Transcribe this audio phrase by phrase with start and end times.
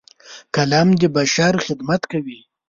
[0.55, 2.39] قلم د بشر خدمت کوي